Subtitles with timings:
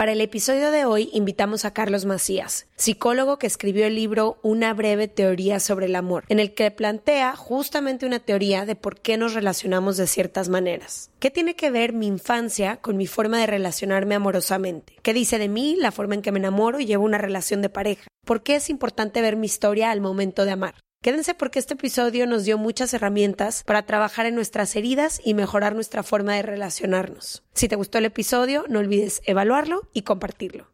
[0.00, 4.72] Para el episodio de hoy invitamos a Carlos Macías, psicólogo que escribió el libro Una
[4.72, 9.18] breve teoría sobre el amor, en el que plantea justamente una teoría de por qué
[9.18, 11.10] nos relacionamos de ciertas maneras.
[11.18, 14.96] ¿Qué tiene que ver mi infancia con mi forma de relacionarme amorosamente?
[15.02, 17.68] ¿Qué dice de mí la forma en que me enamoro y llevo una relación de
[17.68, 18.08] pareja?
[18.24, 20.76] ¿Por qué es importante ver mi historia al momento de amar?
[21.02, 25.74] Quédense porque este episodio nos dio muchas herramientas para trabajar en nuestras heridas y mejorar
[25.74, 27.42] nuestra forma de relacionarnos.
[27.54, 30.66] Si te gustó el episodio, no olvides evaluarlo y compartirlo.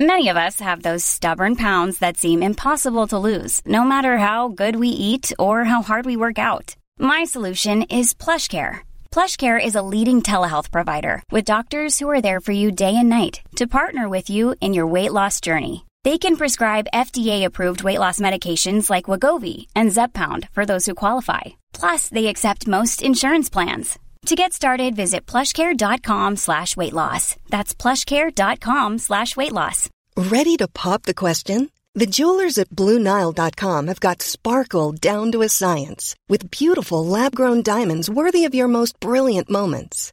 [0.00, 4.48] Many of us have those stubborn pounds that seem impossible to lose, no matter how
[4.48, 6.74] good we eat or how hard we work out.
[6.98, 8.80] My solution is PlushCare.
[9.12, 13.08] PlushCare is a leading telehealth provider with doctors who are there for you day and
[13.08, 15.85] night to partner with you in your weight loss journey.
[16.06, 21.40] They can prescribe FDA-approved weight loss medications like Wagovi and Zepbound for those who qualify.
[21.72, 23.98] Plus, they accept most insurance plans.
[24.26, 27.34] To get started, visit plushcare.com slash weight loss.
[27.48, 29.90] That's plushcare.com slash weight loss.
[30.16, 31.70] Ready to pop the question?
[31.96, 38.08] The jewelers at BlueNile.com have got sparkle down to a science with beautiful lab-grown diamonds
[38.08, 40.12] worthy of your most brilliant moments.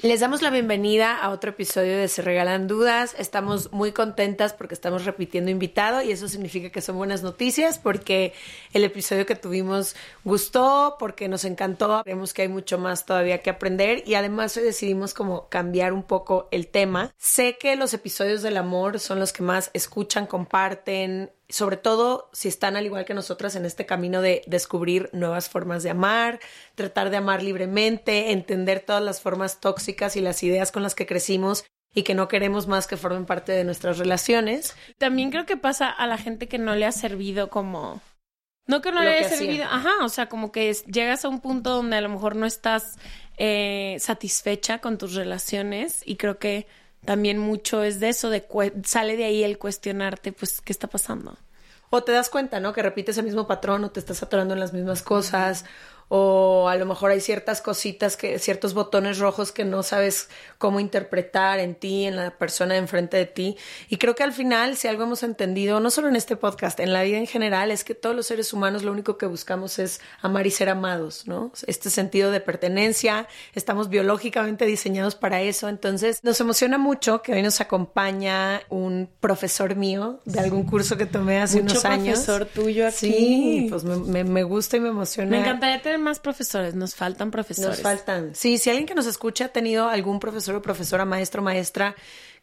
[0.00, 3.16] Les damos la bienvenida a otro episodio de Se Regalan Dudas.
[3.18, 8.32] Estamos muy contentas porque estamos repitiendo invitado y eso significa que son buenas noticias porque
[8.72, 12.02] el episodio que tuvimos gustó, porque nos encantó.
[12.04, 16.04] Creemos que hay mucho más todavía que aprender y además hoy decidimos como cambiar un
[16.04, 17.12] poco el tema.
[17.16, 22.48] Sé que los episodios del amor son los que más escuchan, comparten, sobre todo si
[22.48, 26.40] están al igual que nosotras en este camino de descubrir nuevas formas de amar,
[26.74, 31.06] tratar de amar libremente, entender todas las formas tóxicas y las ideas con las que
[31.06, 31.64] crecimos
[31.94, 34.76] y que no queremos más que formen parte de nuestras relaciones.
[34.98, 38.00] También creo que pasa a la gente que no le ha servido como...
[38.66, 41.70] No que no le haya servido, ajá, o sea, como que llegas a un punto
[41.70, 42.98] donde a lo mejor no estás
[43.38, 46.66] eh, satisfecha con tus relaciones y creo que
[47.04, 48.46] también mucho es de eso, de
[48.84, 51.36] sale de ahí el cuestionarte, pues, ¿qué está pasando?
[51.90, 52.72] O te das cuenta, ¿no?
[52.72, 55.64] Que repites el mismo patrón o te estás atorando en las mismas cosas
[56.08, 60.80] o a lo mejor hay ciertas cositas que ciertos botones rojos que no sabes cómo
[60.80, 63.56] interpretar en ti, en la persona enfrente de ti.
[63.88, 66.92] Y creo que al final, si algo hemos entendido, no solo en este podcast, en
[66.92, 70.00] la vida en general, es que todos los seres humanos lo único que buscamos es
[70.22, 71.52] amar y ser amados, ¿no?
[71.66, 75.68] Este sentido de pertenencia, estamos biológicamente diseñados para eso.
[75.68, 81.06] Entonces, nos emociona mucho que hoy nos acompaña un profesor mío de algún curso que
[81.06, 82.20] tomé hace unos años.
[82.20, 82.96] profesor tuyo aquí.
[82.96, 85.30] Sí, pues me, me gusta y me emociona.
[85.30, 87.70] Me encantaría tener más profesores, nos faltan profesores.
[87.70, 88.34] Nos faltan.
[88.34, 91.94] Sí, si alguien que nos escucha ha tenido algún profesor o profesora, maestro, maestra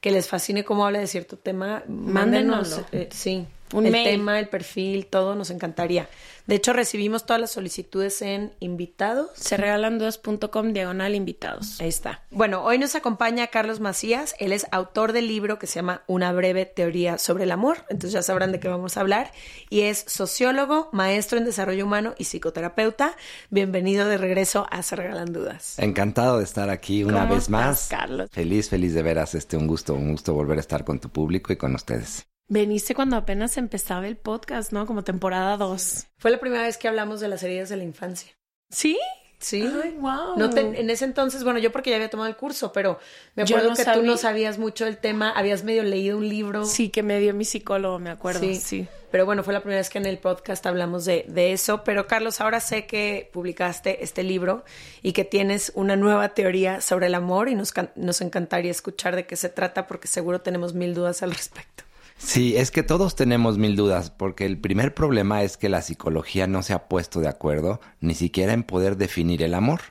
[0.01, 2.81] que les fascine cómo habla de cierto tema, mándenos.
[2.91, 6.07] Eh, sí, un el tema, el perfil, todo nos encantaría.
[6.47, 9.31] De hecho, recibimos todas las solicitudes en invitados.
[9.33, 11.81] Se regalan dos.com diagonal invitados.
[11.81, 12.21] Ahí está.
[12.29, 14.35] Bueno, hoy nos acompaña Carlos Macías.
[14.37, 17.79] Él es autor del libro que se llama Una breve teoría sobre el amor.
[17.89, 19.31] Entonces ya sabrán de qué vamos a hablar.
[19.71, 23.15] Y es sociólogo, maestro en desarrollo humano y psicoterapeuta.
[23.49, 25.79] Bienvenido de regreso a Se Regalan Dudas.
[25.79, 27.87] Encantado de estar aquí una vez más.
[27.89, 28.29] Carlos?
[28.31, 29.33] Feliz, feliz de veras.
[29.33, 32.27] Este, un gusto, un gusto volver a estar con tu público y con ustedes.
[32.47, 34.85] Veniste cuando apenas empezaba el podcast, ¿no?
[34.85, 36.07] Como temporada 2.
[36.17, 38.33] Fue la primera vez que hablamos de las heridas de la infancia.
[38.69, 38.99] ¿Sí?
[39.39, 39.61] Sí.
[39.83, 40.37] Ay, wow.
[40.37, 42.99] No en ese entonces, bueno, yo porque ya había tomado el curso, pero
[43.35, 46.65] me acuerdo que tú no sabías mucho del tema, habías medio leído un libro.
[46.65, 48.39] Sí, que me dio mi psicólogo, me acuerdo.
[48.39, 48.87] Sí, sí.
[49.11, 51.83] Pero bueno, fue la primera vez que en el podcast hablamos de, de eso.
[51.83, 54.65] Pero Carlos, ahora sé que publicaste este libro
[55.01, 59.25] y que tienes una nueva teoría sobre el amor y nos, nos encantaría escuchar de
[59.25, 61.83] qué se trata porque seguro tenemos mil dudas al respecto.
[62.17, 66.47] Sí, es que todos tenemos mil dudas, porque el primer problema es que la psicología
[66.47, 69.81] no se ha puesto de acuerdo ni siquiera en poder definir el amor.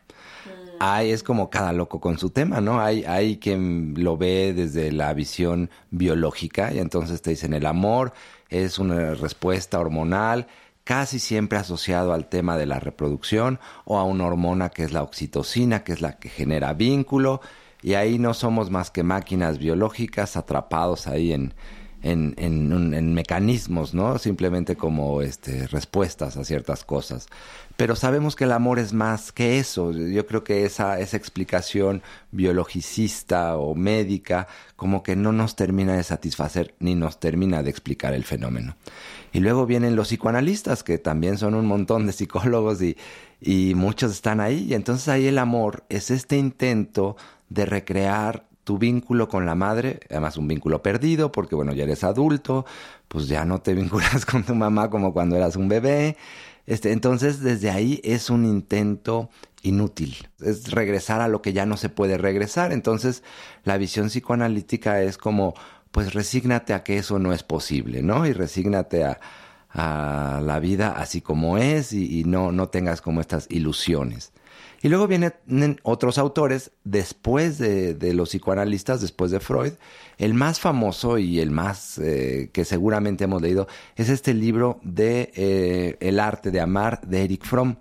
[0.80, 2.80] Hay, es como cada loco con su tema, ¿no?
[2.80, 8.12] Hay, hay quien lo ve desde la visión biológica y entonces te dicen el amor
[8.48, 10.46] es una respuesta hormonal
[10.84, 15.02] casi siempre asociado al tema de la reproducción o a una hormona que es la
[15.02, 17.40] oxitocina, que es la que genera vínculo,
[17.82, 21.54] y ahí no somos más que máquinas biológicas atrapados ahí en,
[22.04, 24.18] en, en, mecanismos, ¿no?
[24.18, 27.28] Simplemente como este, respuestas a ciertas cosas.
[27.78, 29.90] Pero sabemos que el amor es más que eso.
[29.90, 36.02] Yo creo que esa, esa explicación biologicista o médica como que no nos termina de
[36.02, 38.76] satisfacer ni nos termina de explicar el fenómeno.
[39.32, 42.98] Y luego vienen los psicoanalistas, que también son un montón de psicólogos y,
[43.40, 44.66] y muchos están ahí.
[44.68, 47.16] Y entonces ahí el amor es este intento
[47.48, 52.02] de recrear tu vínculo con la madre, además un vínculo perdido, porque bueno, ya eres
[52.02, 52.64] adulto,
[53.08, 56.16] pues ya no te vinculas con tu mamá como cuando eras un bebé.
[56.66, 59.28] Este, entonces, desde ahí es un intento
[59.62, 60.16] inútil.
[60.40, 62.72] Es regresar a lo que ya no se puede regresar.
[62.72, 63.22] Entonces,
[63.64, 65.54] la visión psicoanalítica es como,
[65.90, 68.26] pues resígnate a que eso no es posible, ¿no?
[68.26, 69.20] Y resígnate a,
[69.70, 74.32] a la vida así como es y, y no, no tengas como estas ilusiones.
[74.84, 79.72] Y luego vienen otros autores después de, los psicoanalistas, después de Freud.
[80.18, 83.66] El más famoso y el más eh, que seguramente hemos leído
[83.96, 87.76] es este libro de eh, El arte de amar de Eric Fromm.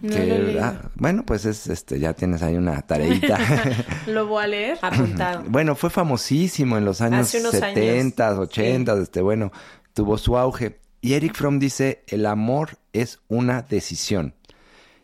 [0.00, 0.58] Que,
[0.94, 3.38] bueno, pues es este, ya tienes ahí una tareita.
[4.06, 4.78] Lo voy a leer.
[4.80, 5.44] Apuntado.
[5.48, 9.52] bueno, fue famosísimo en los años 70, 80, este, bueno,
[9.92, 10.80] tuvo su auge.
[11.02, 14.34] Y Eric Fromm dice, el amor es una decisión.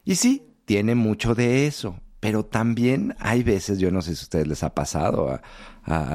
[0.06, 4.24] Y sí, tiene mucho de eso, pero también hay veces, yo no sé si a
[4.24, 5.42] ustedes les ha pasado a,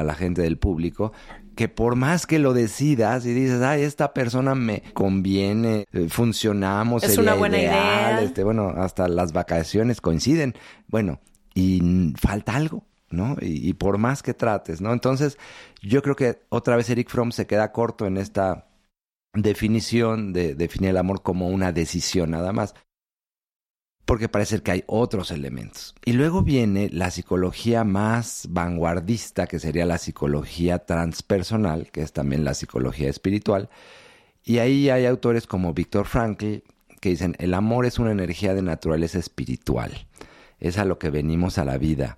[0.03, 1.13] la gente del público,
[1.55, 7.03] que por más que lo decidas y dices, ay, esta persona me conviene, eh, funcionamos,
[7.03, 8.21] es una buena idea.
[8.23, 10.55] Este, bueno, hasta las vacaciones coinciden.
[10.87, 11.19] Bueno,
[11.53, 13.37] y falta algo, ¿no?
[13.39, 14.93] Y, por más que trates, ¿no?
[14.93, 15.37] Entonces,
[15.83, 18.65] yo creo que otra vez Eric Fromm se queda corto en esta
[19.35, 22.73] definición de definir el amor como una decisión nada más
[24.09, 25.93] porque parece que hay otros elementos.
[26.03, 32.43] Y luego viene la psicología más vanguardista, que sería la psicología transpersonal, que es también
[32.43, 33.69] la psicología espiritual.
[34.43, 36.63] Y ahí hay autores como Víctor Frankl
[36.99, 40.07] que dicen, el amor es una energía de naturaleza espiritual.
[40.59, 42.17] Es a lo que venimos a la vida.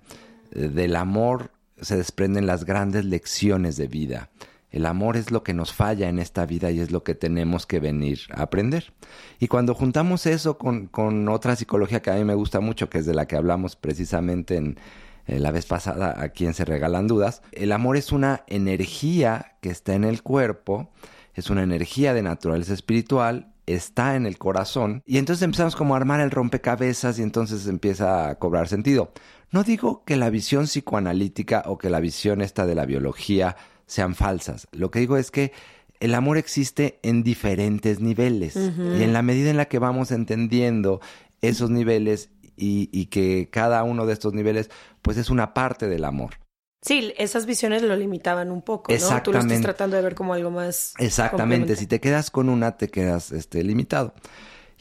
[0.50, 4.30] Del amor se desprenden las grandes lecciones de vida.
[4.72, 7.66] El amor es lo que nos falla en esta vida y es lo que tenemos
[7.66, 8.92] que venir a aprender.
[9.38, 12.98] Y cuando juntamos eso con, con otra psicología que a mí me gusta mucho, que
[12.98, 14.78] es de la que hablamos precisamente en,
[15.26, 19.70] eh, la vez pasada a quien se regalan dudas, el amor es una energía que
[19.70, 20.90] está en el cuerpo,
[21.34, 25.98] es una energía de naturaleza espiritual, está en el corazón y entonces empezamos como a
[25.98, 29.12] armar el rompecabezas y entonces empieza a cobrar sentido.
[29.52, 33.56] No digo que la visión psicoanalítica o que la visión esta de la biología
[33.92, 34.68] sean falsas.
[34.72, 35.52] Lo que digo es que
[36.00, 41.00] el amor existe en diferentes niveles y en la medida en la que vamos entendiendo
[41.42, 44.70] esos niveles y, que cada uno de estos niveles
[45.02, 46.38] pues es una parte del amor.
[46.80, 48.96] Sí, esas visiones lo limitaban un poco, ¿no?
[48.96, 49.24] Exactamente.
[49.24, 50.94] Tú lo estás tratando de ver como algo más.
[50.98, 51.76] Exactamente.
[51.76, 54.14] Si te quedas con una, te quedas este, limitado.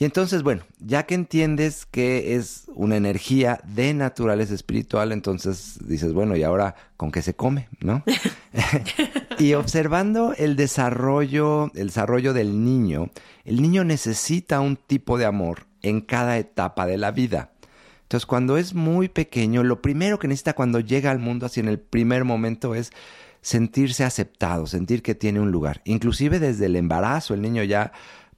[0.02, 6.12] Y entonces, bueno, ya que entiendes que es una energía de naturaleza espiritual, entonces dices,
[6.12, 7.68] bueno, ¿y ahora con qué se come?
[7.82, 8.04] ¿No?
[9.38, 13.12] y observando el desarrollo, el desarrollo del niño,
[13.46, 17.52] el niño necesita un tipo de amor en cada etapa de la vida.
[18.02, 21.68] Entonces, cuando es muy pequeño, lo primero que necesita cuando llega al mundo, así en
[21.68, 22.92] el primer momento, es
[23.42, 25.82] sentirse aceptado, sentir que tiene un lugar.
[25.86, 27.92] Inclusive desde el embarazo, el niño ya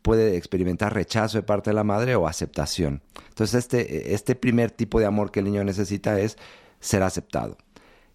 [0.04, 3.02] puede experimentar rechazo de parte de la madre o aceptación.
[3.30, 6.38] Entonces, este, este primer tipo de amor que el niño necesita es
[6.80, 7.58] ser aceptado.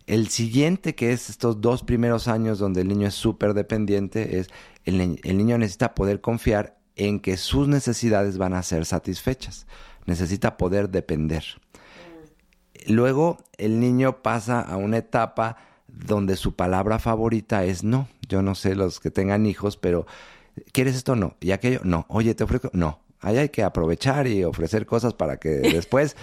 [0.07, 4.49] El siguiente, que es estos dos primeros años donde el niño es súper dependiente, es
[4.85, 9.66] el, el niño necesita poder confiar en que sus necesidades van a ser satisfechas.
[10.07, 11.45] Necesita poder depender.
[12.87, 15.57] Luego, el niño pasa a una etapa
[15.88, 18.09] donde su palabra favorita es no.
[18.28, 20.07] Yo no sé los que tengan hijos, pero
[20.72, 21.16] ¿quieres esto?
[21.16, 21.36] No.
[21.40, 21.80] ¿Y aquello?
[21.84, 22.06] No.
[22.08, 22.70] Oye, te ofrezco.
[22.72, 23.00] No.
[23.20, 26.16] Ahí hay que aprovechar y ofrecer cosas para que después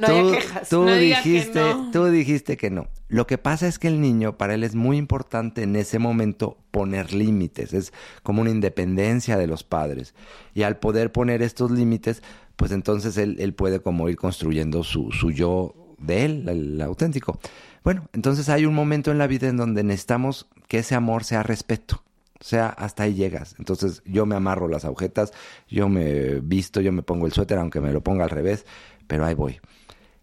[0.00, 0.68] no tú, quejas.
[0.68, 1.60] tú dijiste,
[1.92, 2.88] tú dijiste que no.
[3.08, 6.58] Lo que pasa es que el niño, para él es muy importante en ese momento
[6.72, 7.72] poner límites.
[7.72, 7.92] Es
[8.24, 10.14] como una independencia de los padres.
[10.52, 12.22] Y al poder poner estos límites,
[12.56, 17.38] pues entonces él, él puede como ir construyendo su, su yo de él, el auténtico.
[17.84, 21.44] Bueno, entonces hay un momento en la vida en donde necesitamos que ese amor sea
[21.44, 22.02] respeto
[22.40, 23.54] O sea, hasta ahí llegas.
[23.58, 25.32] Entonces yo me amarro las agujetas,
[25.68, 28.66] yo me visto, yo me pongo el suéter, aunque me lo ponga al revés,
[29.06, 29.60] pero ahí voy.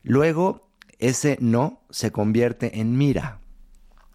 [0.04, 3.40] Luego, ese no se convierte en mira.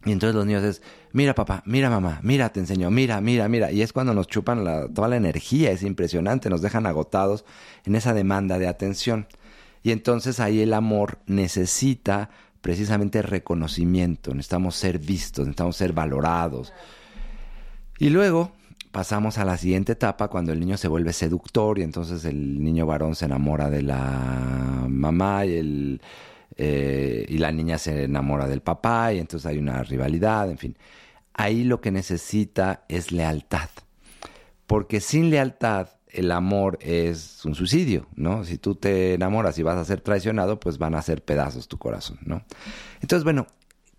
[0.05, 0.81] Y entonces los niños es,
[1.13, 3.73] mira papá, mira mamá, mira, te enseño, mira, mira, mira.
[3.73, 4.65] Y es cuando nos chupan
[4.95, 7.45] toda la energía, es impresionante, nos dejan agotados
[7.85, 9.27] en esa demanda de atención.
[9.83, 16.73] Y entonces ahí el amor necesita precisamente reconocimiento, necesitamos ser vistos, necesitamos ser valorados.
[17.99, 18.53] Y luego
[18.93, 22.87] pasamos a la siguiente etapa cuando el niño se vuelve seductor y entonces el niño
[22.87, 26.01] varón se enamora de la mamá y, el,
[26.57, 30.77] eh, y la niña se enamora del papá y entonces hay una rivalidad, en fin.
[31.35, 33.69] Ahí lo que necesita es lealtad,
[34.67, 38.45] porque sin lealtad el amor es un suicidio, ¿no?
[38.45, 41.79] Si tú te enamoras y vas a ser traicionado, pues van a ser pedazos tu
[41.79, 42.43] corazón, ¿no?
[43.01, 43.47] Entonces, bueno,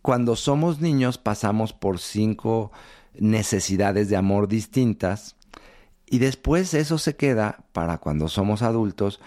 [0.02, 2.72] cuando somos niños pasamos por cinco
[3.14, 5.36] necesidades de amor distintas
[6.06, 9.20] y después eso se queda para cuando somos adultos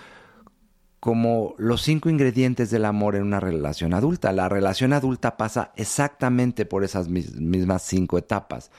[1.00, 4.32] como los cinco ingredientes del amor en una relación adulta.
[4.32, 8.70] La relación adulta pasa exactamente por esas mismas cinco etapas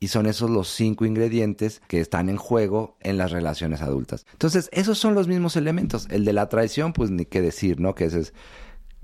[0.00, 4.26] y son esos los cinco ingredientes que están en juego en las relaciones adultas.
[4.32, 6.06] Entonces, esos son los mismos elementos.
[6.10, 7.94] El de la traición, pues ni qué decir, ¿no?
[7.94, 8.34] Que ese es,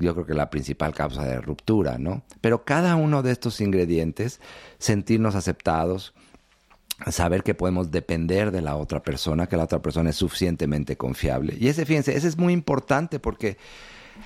[0.03, 2.23] yo creo que la principal causa de ruptura, ¿no?
[2.41, 4.41] Pero cada uno de estos ingredientes,
[4.79, 6.13] sentirnos aceptados,
[7.11, 11.57] saber que podemos depender de la otra persona, que la otra persona es suficientemente confiable.
[11.59, 13.57] Y ese, fíjense, ese es muy importante porque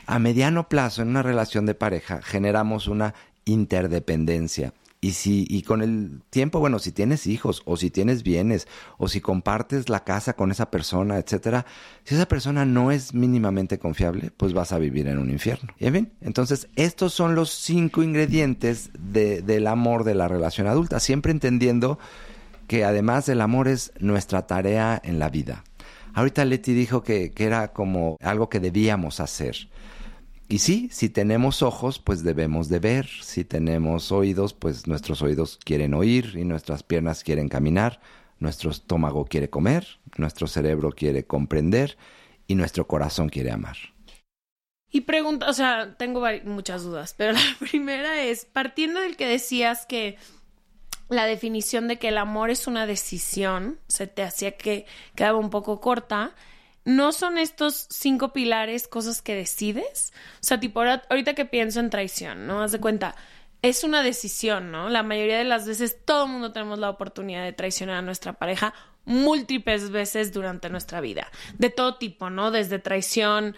[0.06, 3.14] a mediano plazo en una relación de pareja generamos una
[3.44, 4.72] interdependencia
[5.06, 8.66] y si, y con el tiempo, bueno, si tienes hijos, o si tienes bienes,
[8.98, 11.64] o si compartes la casa con esa persona, etcétera,
[12.02, 15.72] si esa persona no es mínimamente confiable, pues vas a vivir en un infierno.
[15.78, 16.12] ¿Y bien?
[16.22, 22.00] Entonces, estos son los cinco ingredientes de, del amor de la relación adulta, siempre entendiendo
[22.66, 25.62] que además el amor es nuestra tarea en la vida.
[26.14, 29.68] Ahorita Leti dijo que, que era como algo que debíamos hacer.
[30.48, 33.08] Y sí, si tenemos ojos, pues debemos de ver.
[33.22, 38.00] Si tenemos oídos, pues nuestros oídos quieren oír y nuestras piernas quieren caminar.
[38.38, 41.96] Nuestro estómago quiere comer, nuestro cerebro quiere comprender
[42.46, 43.76] y nuestro corazón quiere amar.
[44.90, 49.86] Y pregunta, o sea, tengo muchas dudas, pero la primera es, partiendo del que decías
[49.86, 50.16] que
[51.08, 55.50] la definición de que el amor es una decisión, se te hacía que quedaba un
[55.50, 56.34] poco corta,
[56.86, 60.12] no son estos cinco pilares cosas que decides.
[60.36, 62.62] O sea, tipo, ahorita que pienso en traición, ¿no?
[62.62, 63.16] Haz de cuenta,
[63.60, 64.88] es una decisión, ¿no?
[64.88, 68.34] La mayoría de las veces todo el mundo tenemos la oportunidad de traicionar a nuestra
[68.34, 68.72] pareja
[69.04, 71.28] múltiples veces durante nuestra vida,
[71.58, 72.52] de todo tipo, ¿no?
[72.52, 73.56] Desde traición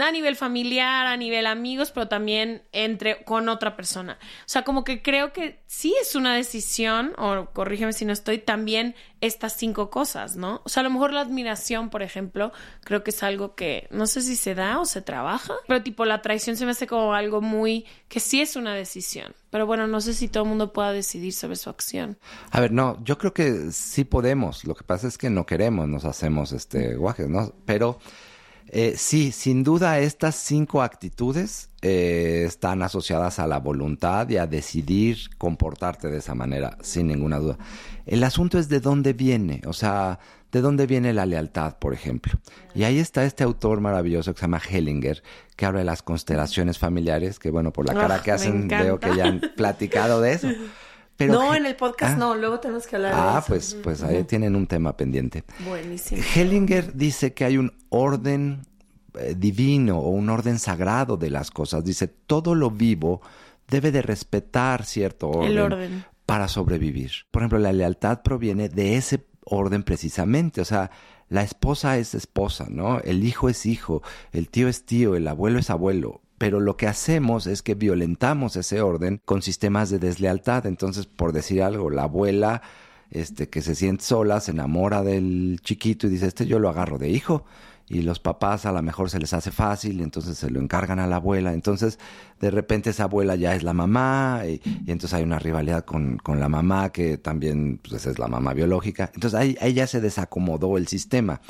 [0.00, 4.18] a nivel familiar, a nivel amigos, pero también entre con otra persona.
[4.40, 8.38] O sea, como que creo que sí es una decisión, o corrígeme si no estoy,
[8.38, 10.62] también estas cinco cosas, ¿no?
[10.64, 12.52] O sea, a lo mejor la admiración, por ejemplo,
[12.82, 16.04] creo que es algo que no sé si se da o se trabaja, pero tipo
[16.04, 19.34] la traición se me hace como algo muy que sí es una decisión.
[19.50, 22.18] Pero bueno, no sé si todo el mundo pueda decidir sobre su acción.
[22.50, 24.64] A ver, no, yo creo que sí podemos.
[24.64, 27.52] Lo que pasa es que no queremos, nos hacemos este guajes, ¿no?
[27.66, 27.98] Pero
[28.74, 34.46] eh, sí, sin duda estas cinco actitudes eh, están asociadas a la voluntad y a
[34.46, 37.58] decidir comportarte de esa manera, sin ninguna duda.
[38.06, 40.20] El asunto es de dónde viene, o sea,
[40.52, 42.32] de dónde viene la lealtad, por ejemplo.
[42.74, 45.22] Y ahí está este autor maravilloso que se llama Hellinger,
[45.54, 48.98] que habla de las constelaciones familiares, que bueno, por la cara ah, que hacen veo
[48.98, 50.48] que ya han platicado de eso.
[51.18, 52.18] no, en el podcast ah.
[52.18, 53.46] no, luego tenemos que hablar ah, de eso.
[53.48, 55.44] pues, pues ahí tienen un tema pendiente.
[55.66, 56.22] Buenísimo.
[56.34, 58.62] Hellinger dice que hay un orden
[59.14, 61.84] eh, divino o un orden sagrado de las cosas.
[61.84, 63.20] Dice, todo lo vivo
[63.68, 67.10] debe de respetar cierto orden, para sobrevivir.
[67.30, 70.90] Por ejemplo, la lealtad proviene de ese orden precisamente, o sea,
[71.28, 73.00] la esposa es esposa, ¿no?
[73.00, 74.02] El hijo es hijo,
[74.32, 78.56] el tío es tío, el abuelo es abuelo pero lo que hacemos es que violentamos
[78.56, 80.66] ese orden con sistemas de deslealtad.
[80.66, 82.62] Entonces, por decir algo, la abuela
[83.12, 86.98] este, que se siente sola, se enamora del chiquito y dice, este yo lo agarro
[86.98, 87.44] de hijo.
[87.88, 90.98] Y los papás a lo mejor se les hace fácil y entonces se lo encargan
[90.98, 91.52] a la abuela.
[91.52, 92.00] Entonces,
[92.40, 96.40] de repente esa abuela ya es la mamá y, entonces hay una rivalidad con, con
[96.40, 99.12] la mamá que también pues, es la mamá biológica.
[99.14, 101.40] Entonces ahí, ahí ya se desacomodó el sistema.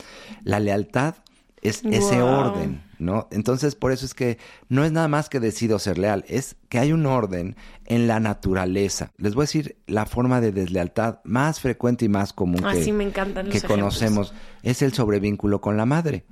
[0.45, 1.15] La lealtad
[1.63, 3.29] es ese orden, ¿no?
[3.31, 6.79] Entonces, por eso es que no es nada más que decido ser leal, es que
[6.79, 9.13] hay un orden en la naturaleza.
[9.19, 12.93] Les voy a decir la forma de deslealtad más frecuente y más común ah, que,
[12.93, 14.33] me que conocemos
[14.63, 16.25] es el sobrevínculo con la madre,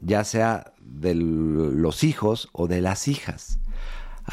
[0.00, 3.58] ya sea de los hijos o de las hijas.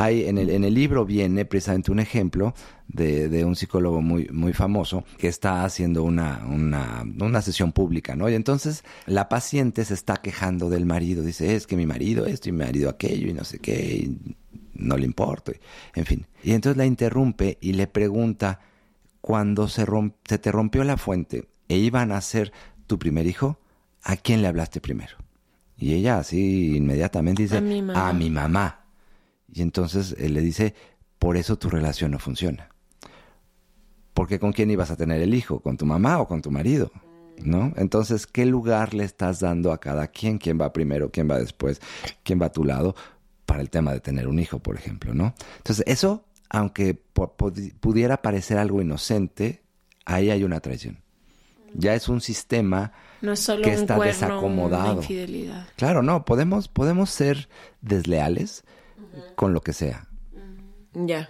[0.02, 2.54] Hay, en, el, en el libro viene precisamente un ejemplo
[2.88, 8.16] de, de, un psicólogo muy, muy famoso que está haciendo una, una, una sesión pública,
[8.16, 8.30] ¿no?
[8.30, 12.48] Y entonces la paciente se está quejando del marido, dice, es que mi marido esto
[12.48, 14.36] y mi marido aquello y no sé qué, y
[14.74, 15.52] no le importa,
[15.94, 16.26] en fin.
[16.44, 18.62] Y entonces la interrumpe y le pregunta,
[19.20, 19.86] cuando se,
[20.24, 22.54] se te rompió la fuente e iban a ser
[22.88, 23.60] tu primer hijo,
[24.02, 25.18] ¿a quién le hablaste primero?
[25.78, 28.10] Y ella así inmediatamente dice, a mi mamá.
[28.10, 28.86] A mi mamá.
[29.54, 30.74] Y entonces él le dice,
[31.18, 32.70] por eso tu relación no funciona.
[34.14, 36.92] Porque con quién ibas a tener el hijo, con tu mamá o con tu marido,
[37.44, 37.74] ¿no?
[37.78, 40.38] Entonces, ¿qué lugar le estás dando a cada quien?
[40.38, 41.10] ¿Quién va primero?
[41.12, 41.82] ¿Quién va después?
[42.24, 42.96] ¿Quién va a tu lado?
[43.46, 45.34] Para el tema de tener un hijo, por ejemplo, ¿no?
[45.58, 49.64] Entonces, eso, aunque pudiera parecer algo inocente,
[50.06, 51.00] ahí hay una traición.
[51.74, 54.92] Ya es un sistema no es solo que un está cuerno, desacomodado.
[54.94, 55.68] Una infidelidad.
[55.76, 57.50] Claro, no, podemos, podemos ser
[57.82, 58.64] desleales
[59.36, 60.08] con lo que sea.
[60.94, 61.30] Ya.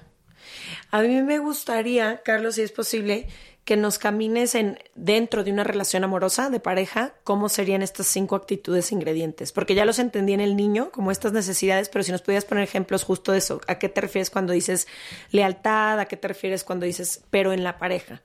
[0.92, 3.28] A mí me gustaría, Carlos, si es posible,
[3.70, 8.36] que nos camines en dentro de una relación amorosa de pareja, cómo serían estas cinco
[8.36, 12.12] actitudes e ingredientes, porque ya los entendí en el niño como estas necesidades, pero si
[12.12, 14.88] nos pudieras poner ejemplos justo de eso, ¿a qué te refieres cuando dices
[15.30, 16.00] lealtad?
[16.00, 18.24] ¿A qué te refieres cuando dices pero en la pareja?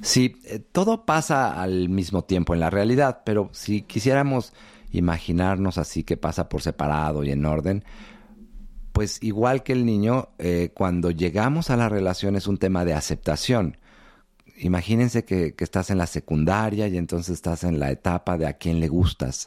[0.00, 4.54] Sí, eh, todo pasa al mismo tiempo en la realidad, pero si quisiéramos
[4.92, 7.84] imaginarnos así que pasa por separado y en orden,
[8.92, 12.94] pues igual que el niño, eh, cuando llegamos a la relación es un tema de
[12.94, 13.76] aceptación.
[14.56, 18.54] Imagínense que, que, estás en la secundaria y entonces estás en la etapa de a
[18.54, 19.46] quién le gustas.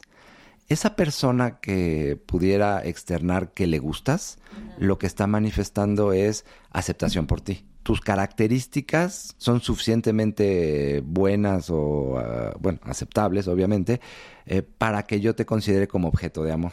[0.68, 4.38] Esa persona que pudiera externar que le gustas,
[4.78, 12.58] lo que está manifestando es aceptación por ti tus características son suficientemente buenas o, uh,
[12.58, 14.00] bueno, aceptables, obviamente,
[14.46, 16.72] eh, para que yo te considere como objeto de amor.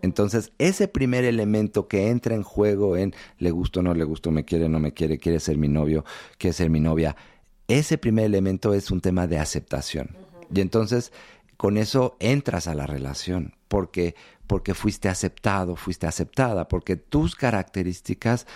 [0.00, 4.44] Entonces, ese primer elemento que entra en juego en le gusto, no le gusto, me
[4.44, 6.04] quiere, no me quiere, quiere ser mi novio,
[6.38, 7.16] quiere ser mi novia,
[7.66, 10.16] ese primer elemento es un tema de aceptación.
[10.54, 11.12] Y entonces,
[11.56, 14.14] con eso entras a la relación, porque,
[14.46, 18.46] porque fuiste aceptado, fuiste aceptada, porque tus características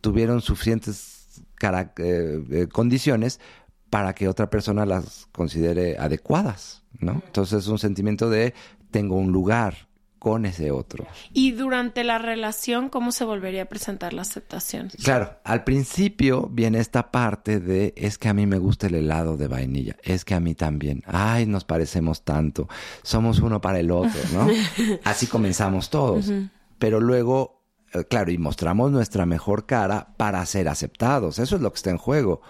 [0.00, 3.40] tuvieron suficientes eh, eh, condiciones
[3.88, 7.22] para que otra persona las considere adecuadas, ¿no?
[7.26, 8.54] Entonces es un sentimiento de
[8.90, 9.88] tengo un lugar
[10.22, 11.04] con ese otro.
[11.32, 14.88] Y durante la relación, ¿cómo se volvería a presentar la aceptación?
[15.02, 19.36] Claro, al principio viene esta parte de es que a mí me gusta el helado
[19.36, 22.68] de vainilla, es que a mí también, ay, nos parecemos tanto,
[23.02, 24.46] somos uno para el otro, ¿no?
[25.02, 26.30] Así comenzamos todos.
[26.78, 27.61] Pero luego
[28.08, 31.38] claro, y mostramos nuestra mejor cara para ser aceptados.
[31.38, 32.40] Eso es lo que está en juego.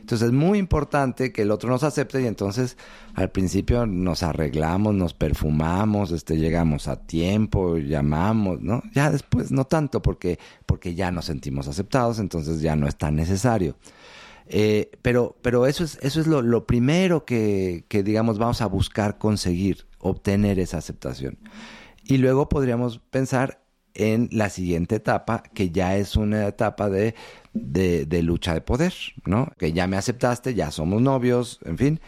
[0.00, 2.76] Entonces es muy importante que el otro nos acepte y entonces
[3.14, 8.82] al principio nos arreglamos, nos perfumamos, este, llegamos a tiempo, llamamos, ¿no?
[8.94, 13.14] Ya después no tanto porque, porque ya nos sentimos aceptados, entonces ya no es tan
[13.14, 13.76] necesario.
[14.46, 18.66] Eh, pero, pero eso es, eso es lo, lo primero que, que, digamos, vamos a
[18.66, 21.38] buscar conseguir, obtener esa aceptación.
[22.02, 23.60] Y luego podríamos pensar
[23.94, 27.14] en la siguiente etapa, que ya es una etapa de,
[27.52, 29.52] de, lucha de poder, ¿no?
[29.58, 32.00] Que ya me aceptaste, ya somos novios, en fin.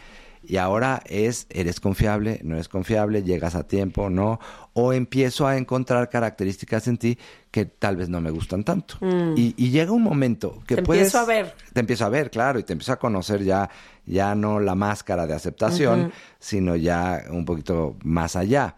[0.45, 4.39] Y ahora es, eres confiable, no eres confiable, llegas a tiempo, no.
[4.73, 7.17] O empiezo a encontrar características en ti
[7.49, 8.95] que tal vez no me gustan tanto.
[8.99, 9.35] Mm.
[9.37, 11.13] Y, llega un momento que te puedes...
[11.13, 11.55] empiezo a ver.
[11.71, 13.69] Te empiezo a ver, claro, y te empiezo a conocer ya,
[14.05, 18.75] ya no la máscara de aceptación, sino ya un poquito más allá.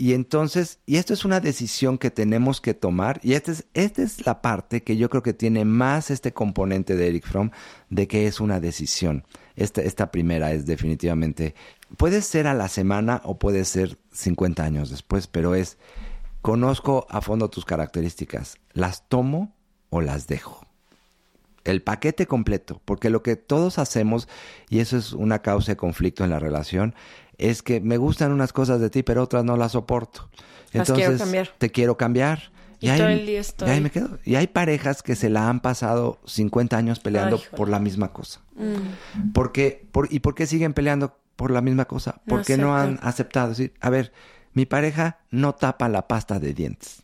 [0.00, 4.00] Y entonces, y esto es una decisión que tenemos que tomar, y esta es, esta
[4.00, 7.50] es la parte que yo creo que tiene más este componente de Eric Fromm,
[7.90, 9.24] de que es una decisión.
[9.56, 11.56] Esta, esta primera es definitivamente,
[11.96, 15.78] puede ser a la semana o puede ser 50 años después, pero es,
[16.42, 19.52] conozco a fondo tus características, las tomo
[19.90, 20.64] o las dejo.
[21.64, 24.28] El paquete completo, porque lo que todos hacemos,
[24.70, 26.94] y eso es una causa de conflicto en la relación,
[27.38, 30.28] es que me gustan unas cosas de ti, pero otras no las soporto.
[30.72, 31.48] Entonces, quiero cambiar.
[31.56, 32.52] te quiero cambiar.
[32.80, 33.68] Y, todo el día estoy.
[33.68, 34.18] Y ahí me quedo.
[34.24, 38.40] Y hay parejas que se la han pasado 50 años peleando por la misma cosa.
[38.56, 39.32] Mm.
[39.32, 39.86] ¿Por qué?
[40.10, 42.20] ¿Y por qué siguen peleando por la misma cosa?
[42.26, 43.50] Porque no, han aceptado.
[43.50, 44.12] Decir, a ver,
[44.52, 47.02] mi pareja no tapa la pasta de dientes.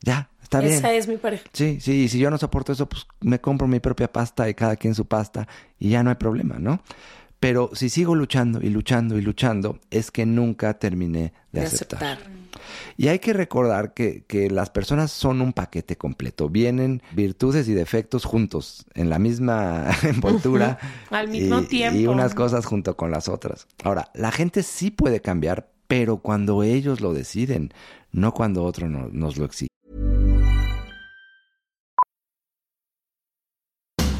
[0.00, 0.74] Ya, está bien.
[0.74, 1.44] Esa es mi pareja.
[1.52, 4.54] Sí, sí, y si yo no soporto eso, pues me compro mi propia pasta y
[4.54, 5.46] cada quien su pasta
[5.78, 6.82] y ya no hay problema, ¿no?
[7.42, 12.20] Pero si sigo luchando y luchando y luchando, es que nunca terminé de, aceptar.
[12.96, 16.48] Y hay que recordar que, que, las personas son un paquete completo.
[16.48, 20.78] Vienen virtudes y defectos juntos, en la misma envoltura.
[21.10, 21.98] Al mismo tiempo.
[21.98, 23.66] Y unas cosas junto con las otras.
[23.82, 27.74] Ahora, la gente sí puede cambiar, pero cuando ellos lo deciden,
[28.12, 29.72] no cuando otro nos lo exige.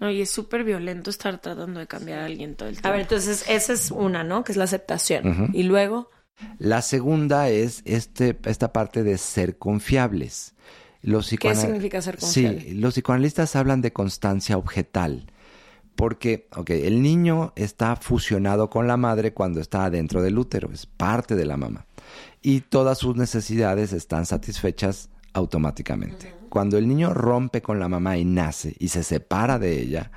[0.00, 2.88] Oye, es súper violento estar tratando de cambiar a alguien todo el tiempo.
[2.88, 4.44] A ver, entonces esa es una, ¿no?
[4.44, 5.50] Que es la aceptación.
[5.52, 6.10] Y luego...
[6.58, 10.54] La segunda es este, esta parte de ser confiables.
[11.02, 12.60] Los ¿Qué significa ser confiable?
[12.62, 15.26] Sí, los psicoanalistas hablan de constancia objetal.
[15.96, 20.86] Porque, ok, el niño está fusionado con la madre cuando está dentro del útero, es
[20.86, 21.84] parte de la mamá.
[22.40, 26.39] Y todas sus necesidades están satisfechas automáticamente.
[26.50, 30.10] Cuando el niño rompe con la mamá y nace y se separa de ella,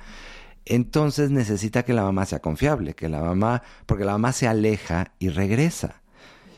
[0.66, 5.12] entonces necesita que la mamá sea confiable, que la mamá, porque la mamá se aleja
[5.18, 6.02] y regresa.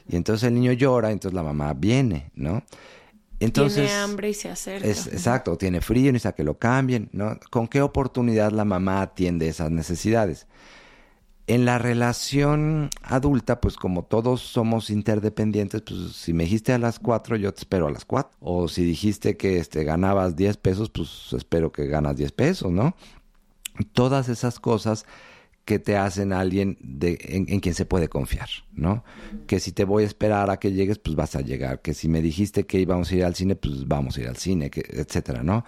[0.08, 2.62] Y entonces el niño llora, entonces la mamá viene, ¿no?
[3.38, 4.88] Entonces, tiene hambre y se acerca.
[4.88, 7.38] Es, exacto, tiene frío, necesita que lo cambien, ¿no?
[7.50, 10.46] ¿Con qué oportunidad la mamá atiende esas necesidades?
[11.48, 16.98] En la relación adulta, pues como todos somos interdependientes, pues si me dijiste a las
[16.98, 18.36] cuatro, yo te espero a las cuatro.
[18.40, 22.96] O si dijiste que este, ganabas 10 pesos, pues espero que ganas 10 pesos, ¿no?
[23.92, 25.06] Todas esas cosas
[25.64, 29.04] que te hacen alguien de, en, quien se puede confiar, ¿no?
[29.46, 31.80] Que si te voy a esperar a que llegues, pues vas a llegar.
[31.80, 34.36] Que si me dijiste que íbamos a ir al cine, pues vamos a ir al
[34.36, 35.64] cine, que, etcétera, ¿no?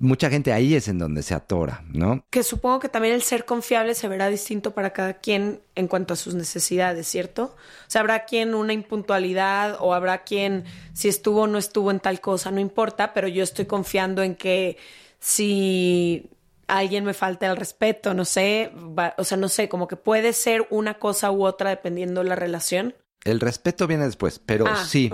[0.00, 2.24] Mucha gente ahí es en donde se atora, ¿no?
[2.30, 6.14] Que supongo que también el ser confiable se verá distinto para cada quien en cuanto
[6.14, 7.54] a sus necesidades, ¿cierto?
[7.56, 12.00] O sea, habrá quien una impuntualidad o habrá quien si estuvo o no estuvo en
[12.00, 14.76] tal cosa, no importa, pero yo estoy confiando en que
[15.18, 16.30] si
[16.66, 18.72] alguien me falta el respeto, no sé,
[19.16, 22.36] o sea, no sé, como que puede ser una cosa u otra dependiendo de la
[22.36, 22.94] relación.
[23.26, 25.10] El respeto viene después, pero ah, sí,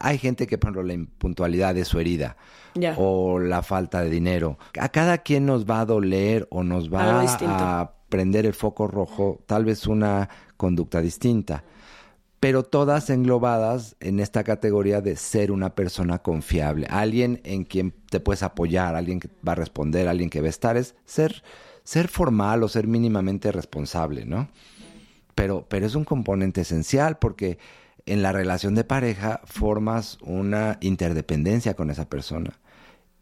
[0.00, 2.36] hay gente que, por ejemplo, la impuntualidad es su herida
[2.96, 4.58] o la falta de dinero.
[4.80, 9.42] A cada quien nos va a doler o nos va a prender el foco rojo,
[9.46, 11.64] tal vez una conducta distinta,
[12.40, 18.20] pero todas englobadas en esta categoría de ser una persona confiable, alguien en quien te
[18.20, 21.42] puedes apoyar, alguien que va a responder, alguien que va a estar, es ser,
[21.84, 24.48] ser formal o ser mínimamente responsable, ¿no?
[25.34, 27.58] Pero, pero es un componente esencial porque
[28.06, 32.58] en la relación de pareja formas una interdependencia con esa persona.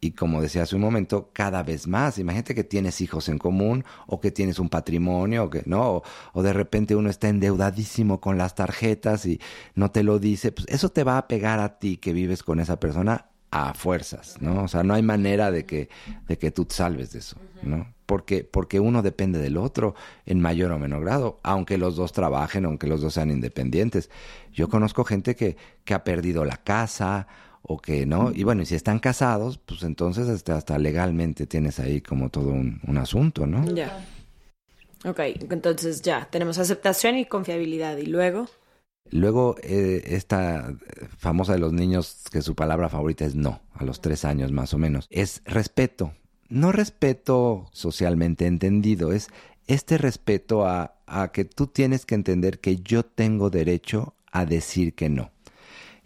[0.03, 2.19] y como decía hace un momento, cada vez más.
[2.19, 6.43] Imagínate que tienes hijos en común o que tienes un patrimonio o que no, o,
[6.43, 9.41] de repente uno está endeudadísimo con las tarjetas y
[9.75, 12.61] no te lo dice, pues eso te va a pegar a ti que vives con
[12.61, 14.65] esa persona a fuerzas, ¿no?
[14.65, 15.89] O sea, no hay manera de que
[16.29, 17.93] de que tú te salves de eso, ¿no?
[18.07, 19.95] Porque porque uno depende del otro
[20.27, 24.11] en mayor o menor grado, aunque los dos trabajen, aunque los dos sean independientes.
[24.53, 27.27] Yo conozco gente que que ha perdido la casa
[27.63, 28.33] o que no.
[28.35, 32.51] Y bueno, y si están casados, pues entonces hasta, hasta legalmente tienes ahí como todo
[32.51, 33.65] un, asunto, ¿no?
[33.75, 34.05] Ya.
[35.05, 37.97] Ok, entonces ya, tenemos aceptación y confiabilidad.
[37.97, 38.49] ¿Y luego?
[39.11, 40.75] Luego, eh, esta
[41.19, 44.73] famosa de los niños, que su palabra favorita es no, a los tres años más
[44.75, 46.13] o menos, es respeto.
[46.49, 49.29] No respeto socialmente entendido, es
[49.67, 54.95] este respeto a, a que tú tienes que entender que yo tengo derecho a decir
[54.95, 55.31] que no.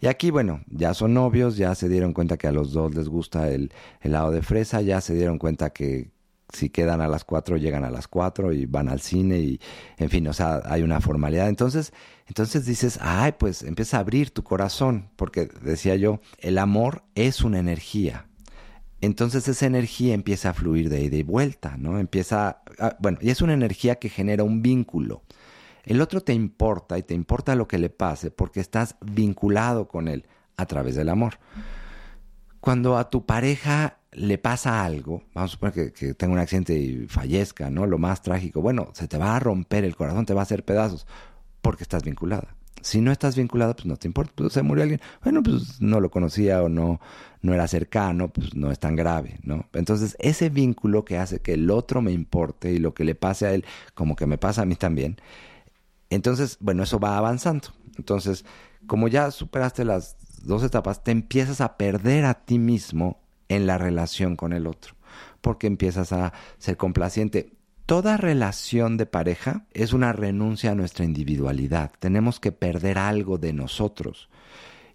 [0.01, 3.07] Y aquí, bueno, ya son novios, ya se dieron cuenta que a los dos les
[3.07, 6.11] gusta el helado de fresa, ya se dieron cuenta que
[6.53, 9.59] si quedan a las cuatro, llegan a las cuatro y van al cine y,
[9.97, 11.49] en fin, o sea, hay una formalidad.
[11.49, 11.93] Entonces,
[12.27, 17.41] entonces dices, ay, pues empieza a abrir tu corazón, porque decía yo, el amor es
[17.41, 18.27] una energía.
[19.01, 21.99] Entonces esa energía empieza a fluir de ida y vuelta, ¿no?
[21.99, 22.61] Empieza,
[22.99, 25.23] bueno, y es una energía que genera un vínculo.
[25.83, 30.07] El otro te importa y te importa lo que le pase porque estás vinculado con
[30.07, 30.25] él
[30.57, 31.37] a través del amor.
[32.59, 37.07] Cuando a tu pareja le pasa algo, vamos a suponer que, tenga un accidente y
[37.07, 37.85] fallezca, ¿no?
[37.85, 40.63] Lo más trágico, bueno, se te va a romper el corazón, te va a hacer
[40.63, 41.05] pedazos,
[41.61, 42.55] porque estás vinculada.
[42.81, 44.31] Si no estás vinculada, pues no te importa.
[44.35, 47.01] Pues se murió alguien, bueno, pues no lo conocía o no,
[47.41, 49.65] no era cercano, pues no es tan grave, ¿no?
[49.73, 53.47] Entonces, ese vínculo que hace que el otro me importe y lo que le pase
[53.47, 55.17] a él, como que me pasa a mí también,
[56.09, 57.69] entonces, bueno, eso va avanzando.
[57.97, 58.45] Entonces,
[58.87, 63.77] como ya superaste las dos etapas, te empiezas a perder a ti mismo en la
[63.77, 64.95] relación con el otro,
[65.41, 67.51] porque empiezas a ser complaciente.
[67.85, 71.91] Toda relación de pareja es una renuncia a nuestra individualidad.
[71.99, 74.29] Tenemos que perder algo de nosotros.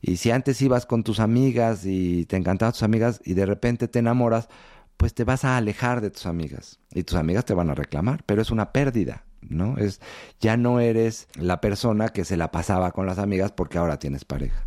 [0.01, 3.87] Y si antes ibas con tus amigas y te encantaban tus amigas y de repente
[3.87, 4.49] te enamoras,
[4.97, 8.25] pues te vas a alejar de tus amigas y tus amigas te van a reclamar,
[8.27, 9.25] pero es una pérdida.
[9.43, 9.79] ¿no?
[9.79, 10.01] Es,
[10.41, 14.25] ya no eres la persona que se la pasaba con las amigas porque ahora tienes
[14.25, 14.67] pareja.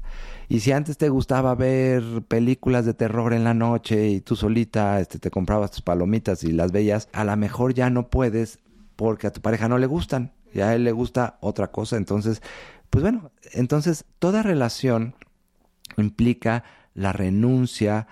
[0.53, 4.99] Y si antes te gustaba ver películas de terror en la noche y tú solita
[4.99, 8.59] este, te comprabas tus palomitas y las veías, a lo mejor ya no puedes
[8.95, 11.97] porque a tu pareja no le gustan y a él le gusta otra cosa.
[11.97, 12.43] Entonces,
[12.91, 15.15] pues bueno, entonces toda relación
[15.97, 16.63] implica
[16.93, 18.05] la renuncia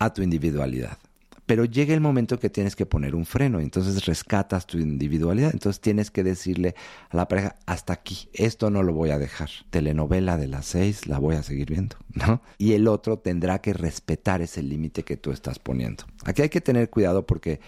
[0.00, 0.98] a tu individualidad.
[1.46, 5.80] Pero llega el momento que tienes que poner un freno, entonces rescatas tu individualidad, entonces
[5.80, 6.74] tienes que decirle
[7.08, 9.48] a la pareja, hasta aquí, esto no lo voy a dejar.
[9.70, 12.42] Telenovela de las seis la voy a seguir viendo, ¿no?
[12.58, 16.04] Y el otro tendrá que respetar ese límite que tú estás poniendo.
[16.24, 17.60] Aquí hay que tener cuidado porque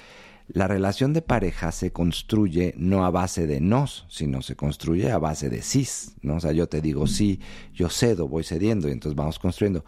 [0.48, 5.18] la relación de pareja se construye no a base de nos, sino se construye a
[5.18, 6.36] base de sis, ¿no?
[6.36, 7.40] O sea, yo te digo sí,
[7.74, 9.84] yo cedo, voy cediendo y entonces vamos construyendo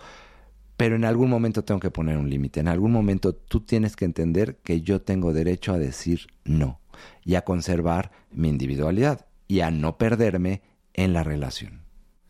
[0.80, 2.58] pero en algún momento tengo que poner un límite.
[2.58, 6.80] En algún momento tú tienes que entender que yo tengo derecho a decir no
[7.22, 10.62] y a conservar mi individualidad y a no perderme
[10.94, 11.82] en la relación.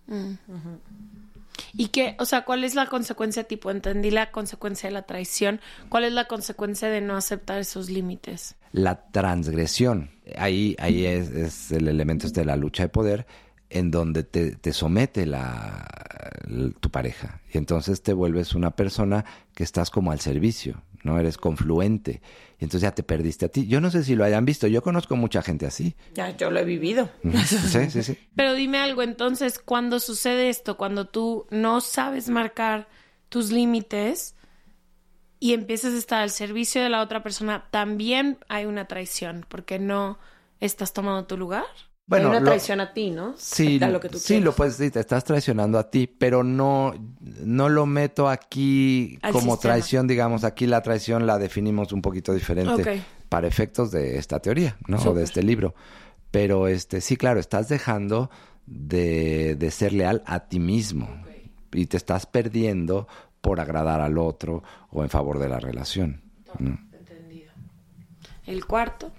[0.09, 0.33] Mm.
[1.75, 5.61] ¿Y qué, o sea, cuál es la consecuencia, tipo, entendí la consecuencia de la traición,
[5.89, 8.57] cuál es la consecuencia de no aceptar esos límites?
[8.73, 13.27] La transgresión, ahí, ahí es, es el elemento este de la lucha de poder,
[13.71, 15.87] en donde te, te somete la,
[16.81, 17.41] tu pareja.
[17.53, 21.19] Y entonces te vuelves una persona que estás como al servicio, ¿no?
[21.19, 22.21] Eres confluente.
[22.59, 23.69] Y entonces ya te perdiste a ti.
[23.69, 24.67] Yo no sé si lo hayan visto.
[24.67, 25.95] Yo conozco mucha gente así.
[26.15, 27.11] Ya, yo lo he vivido.
[27.47, 28.19] Sí, sí, sí.
[28.35, 32.89] Pero dime algo, entonces, cuando sucede esto, cuando tú no sabes marcar
[33.29, 34.35] tus límites
[35.39, 39.79] y empiezas a estar al servicio de la otra persona, también hay una traición, porque
[39.79, 40.19] no
[40.59, 41.65] estás tomando tu lugar.
[42.11, 43.35] Bueno, Hay una traición a ti, ¿no?
[43.39, 46.93] Sí, lo, que tú sí, lo puedes decir, te estás traicionando a ti, pero no,
[47.21, 53.05] no lo meto aquí como traición, digamos, aquí la traición la definimos un poquito diferente
[53.29, 54.97] para efectos de esta teoría, ¿no?
[54.97, 55.77] O de este libro.
[56.33, 58.29] Pero este, sí, claro, estás dejando
[58.67, 61.09] de, de ser leal a ti mismo
[61.71, 63.07] y te estás perdiendo
[63.41, 66.23] por agradar al otro o en favor de la relación.
[66.59, 67.53] Entendido.
[68.47, 69.13] El cuarto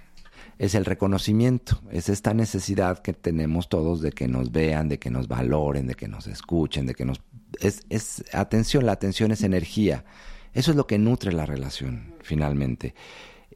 [0.62, 5.10] es el reconocimiento, es esta necesidad que tenemos todos de que nos vean, de que
[5.10, 7.20] nos valoren, de que nos escuchen, de que nos...
[7.60, 10.06] Es, es atención, la atención es energía.
[10.54, 12.94] Eso es lo que nutre la relación, finalmente.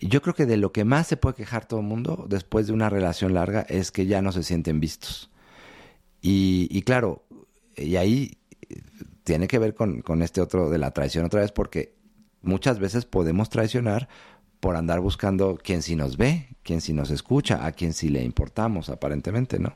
[0.01, 2.73] Yo creo que de lo que más se puede quejar todo el mundo después de
[2.73, 5.29] una relación larga es que ya no se sienten vistos.
[6.23, 7.23] Y, y claro,
[7.77, 8.39] y ahí
[9.23, 11.93] tiene que ver con, con este otro de la traición otra vez, porque
[12.41, 14.09] muchas veces podemos traicionar
[14.59, 18.23] por andar buscando quien sí nos ve, quien sí nos escucha, a quien sí le
[18.23, 19.75] importamos, aparentemente, ¿no?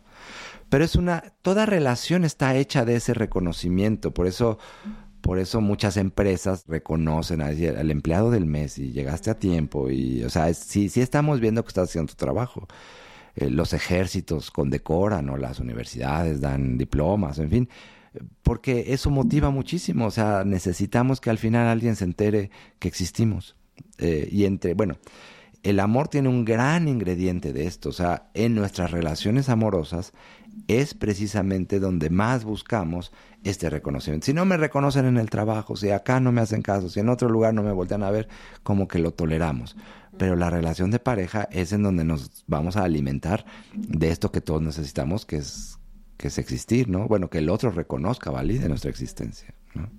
[0.69, 4.59] Pero es una, toda relación está hecha de ese reconocimiento, por eso,
[5.21, 10.29] por eso muchas empresas reconocen al empleado del mes y llegaste a tiempo y, o
[10.29, 12.67] sea, sí, sí estamos viendo que estás haciendo tu trabajo.
[13.35, 17.69] Eh, los ejércitos condecoran o las universidades dan diplomas, en fin,
[18.43, 23.55] porque eso motiva muchísimo, o sea, necesitamos que al final alguien se entere que existimos.
[23.97, 24.97] Eh, y entre, bueno,
[25.63, 30.13] el amor tiene un gran ingrediente de esto, o sea, en nuestras relaciones amorosas
[30.67, 33.11] es precisamente donde más buscamos
[33.43, 34.25] este reconocimiento.
[34.25, 37.09] Si no me reconocen en el trabajo, si acá no me hacen caso, si en
[37.09, 38.27] otro lugar no me voltean a ver,
[38.63, 39.75] como que lo toleramos.
[40.17, 44.41] Pero la relación de pareja es en donde nos vamos a alimentar de esto que
[44.41, 45.79] todos necesitamos, que es,
[46.17, 47.07] que es existir, ¿no?
[47.07, 49.89] Bueno, que el otro reconozca, valide nuestra existencia, ¿no?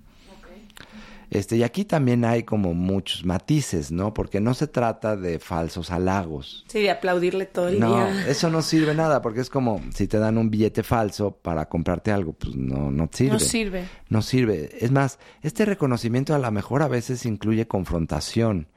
[1.31, 4.13] Este, y aquí también hay como muchos matices, ¿no?
[4.13, 6.65] Porque no se trata de falsos halagos.
[6.67, 7.87] Sí, de aplaudirle todo el día.
[7.87, 11.69] No, eso no sirve nada, porque es como si te dan un billete falso para
[11.69, 13.31] comprarte algo, pues no, no sirve.
[13.31, 13.87] No sirve.
[14.09, 14.77] No sirve.
[14.81, 18.67] Es más, este reconocimiento a lo mejor a veces incluye confrontación.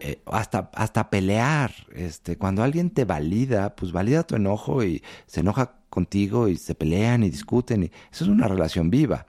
[0.00, 1.72] Eh, hasta, hasta pelear.
[1.94, 6.74] Este, cuando alguien te valida, pues valida tu enojo y se enoja contigo y se
[6.74, 7.84] pelean y discuten.
[7.84, 9.26] Y eso es una relación viva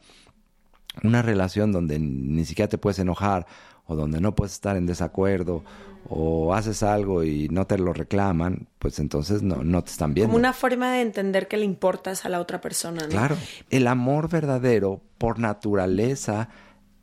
[1.04, 3.46] una relación donde ni siquiera te puedes enojar
[3.86, 5.64] o donde no puedes estar en desacuerdo
[6.10, 10.30] o haces algo y no te lo reclaman, pues entonces no, no te están viendo.
[10.30, 13.10] Como una forma de entender que le importas a la otra persona, ¿no?
[13.10, 13.36] Claro.
[13.70, 16.50] El amor verdadero, por naturaleza,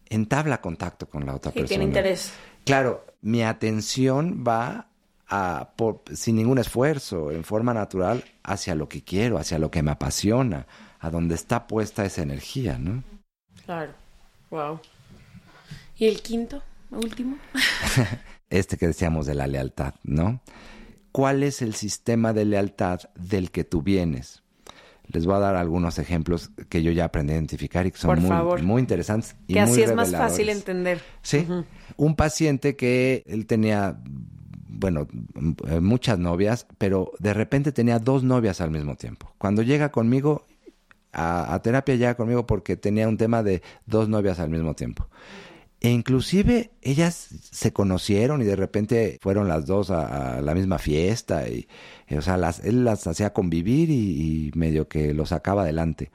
[0.09, 1.67] entabla contacto con la otra persona.
[1.67, 2.33] Y tiene interés.
[2.65, 4.89] Claro, mi atención va
[5.29, 9.83] a, por, sin ningún esfuerzo, en forma natural, hacia lo que quiero, hacia lo que
[9.83, 10.67] me apasiona,
[10.99, 13.03] a donde está puesta esa energía, ¿no?
[13.65, 13.93] Claro.
[14.51, 14.81] Wow.
[15.97, 17.39] ¿Y el quinto, último?
[18.51, 20.41] este que decíamos de la lealtad, ¿no?
[21.13, 24.43] ¿Cuál es el sistema de lealtad del que tú vienes?
[25.07, 28.21] Les voy a dar algunos ejemplos que yo ya aprendí a identificar y que son
[28.23, 29.37] muy, muy interesantes.
[29.47, 31.01] Y que así es más fácil entender.
[31.23, 31.47] Sí.
[31.97, 33.99] Un paciente que él tenía,
[34.67, 35.07] bueno,
[35.81, 39.33] muchas novias, pero de repente tenía dos novias al mismo tiempo.
[39.37, 40.47] Cuando llega conmigo,
[41.15, 45.09] a, terapia ya conmigo porque tenía un tema de dos novias al mismo tiempo.
[45.81, 47.15] E inclusive ellas
[47.51, 51.69] se conocieron y de repente fueron las dos a, la misma fiesta y,
[52.17, 56.11] o sea, las, él las hacía convivir y, medio que los sacaba adelante.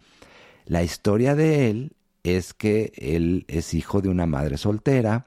[0.65, 5.25] La historia de él es que él es hijo de una madre soltera,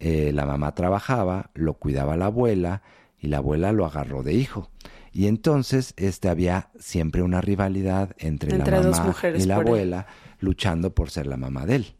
[0.00, 2.82] eh, la mamá trabajaba, lo cuidaba la abuela
[3.20, 4.70] y la abuela lo agarró de hijo.
[5.12, 10.06] Y entonces este, había siempre una rivalidad entre, la mamá y la abuela
[10.40, 11.94] luchando por ser la mamá de él.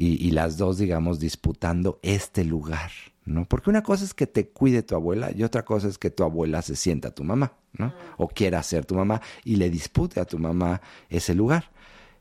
[0.00, 2.92] Y, las dos, digamos, disputando este lugar,
[3.24, 3.46] ¿no?
[3.46, 6.22] Porque una cosa es que te cuide tu abuela y otra cosa es que tu
[6.22, 7.92] abuela se sienta a tu mamá, ¿no?
[8.16, 11.72] O quiera ser tu mamá y le dispute a tu mamá ese lugar.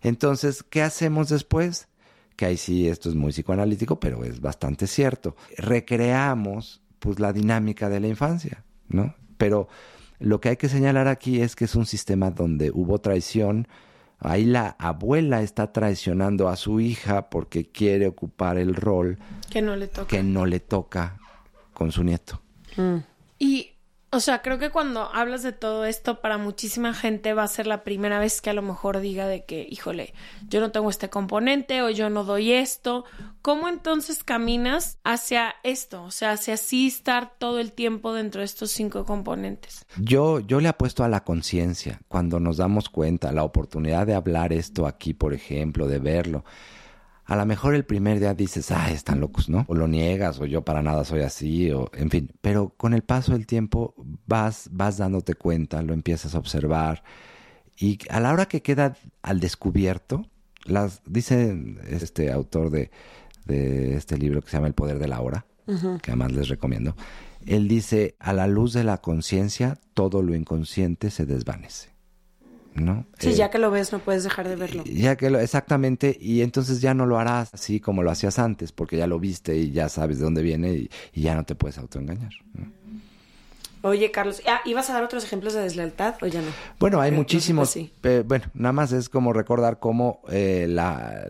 [0.02, 1.88] Entonces, ¿qué hacemos después?
[2.36, 5.36] Que ahí sí, esto es muy psicoanalítico, pero es bastante cierto.
[5.56, 9.14] Recreamos, pues, la dinámica de la infancia, ¿no?
[9.38, 9.68] Pero
[10.20, 13.68] lo que hay que señalar aquí es que es un sistema donde hubo traición.
[14.20, 19.76] Ahí la abuela está traicionando a su hija porque quiere ocupar el rol que no
[19.76, 21.18] le toca, que no le toca
[21.74, 22.42] con su nieto.
[22.78, 22.98] Mm.
[23.38, 23.77] Y
[24.18, 27.68] o sea, creo que cuando hablas de todo esto, para muchísima gente va a ser
[27.68, 30.16] la primera vez que a lo mejor diga de que, híjole,
[30.50, 33.06] yo no tengo este componente o yo no doy esto.
[33.44, 36.02] ¿Cómo entonces caminas hacia esto?
[36.02, 39.86] O sea, hacia así estar todo el tiempo dentro de estos cinco componentes.
[39.98, 42.02] Yo, yo le apuesto a la conciencia.
[42.08, 46.44] Cuando nos damos cuenta, la oportunidad de hablar esto aquí, por ejemplo, de verlo
[47.28, 49.66] a lo mejor el primer día dices, ah, están locos, ¿no?
[49.68, 52.32] O lo niegas, o yo para nada soy así, o en fin.
[52.40, 53.94] Pero con el paso del tiempo
[54.26, 57.04] vas, vas dándote cuenta, lo empiezas a observar.
[57.78, 60.26] Y a la hora que queda al descubierto,
[60.64, 62.92] las, dice este autor de,
[63.46, 66.96] de este libro que se llama El Poder de la Hora, que además les recomiendo,
[67.46, 71.97] él dice, a la luz de la conciencia, todo lo inconsciente se desvanece.
[72.82, 73.06] ¿No?
[73.20, 74.84] Sí, ya eh, que lo ves no puedes dejar de verlo.
[74.86, 78.72] Ya que lo, exactamente, y entonces ya no lo harás así como lo hacías antes,
[78.72, 81.78] porque ya lo viste y ya sabes de dónde viene y, ya no te puedes
[81.78, 82.32] autoengañar.
[83.82, 86.48] Oye, Carlos, ah, ¿ibas a dar otros ejemplos de deslealtad o ya no?
[86.80, 87.78] Bueno, hay muchísimos.
[88.26, 91.26] bueno, nada más es como recordar cómo eh, la,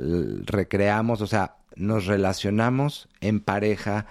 [0.46, 4.08] recreamos, o sea, nos relacionamos en pareja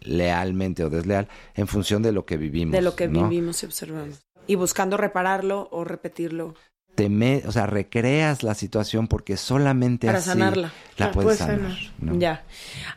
[0.00, 2.72] lealmente o desleal en función de lo que vivimos.
[2.72, 4.20] De lo que vivimos y observamos.
[4.46, 6.54] Y buscando repararlo o repetirlo
[6.98, 10.72] te me, o sea, recreas la situación porque solamente Para así sanarla.
[10.96, 11.60] la La puedes puedes sanar.
[11.60, 11.78] sanar.
[12.00, 12.18] ¿no?
[12.18, 12.42] Ya.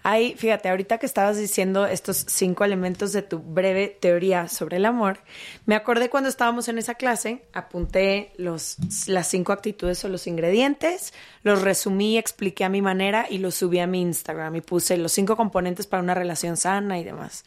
[0.01, 4.87] Ahí, fíjate, ahorita que estabas diciendo estos cinco elementos de tu breve teoría sobre el
[4.87, 5.19] amor,
[5.67, 11.13] me acordé cuando estábamos en esa clase, apunté los, las cinco actitudes o los ingredientes,
[11.43, 15.11] los resumí, expliqué a mi manera y los subí a mi Instagram y puse los
[15.11, 17.45] cinco componentes para una relación sana y demás.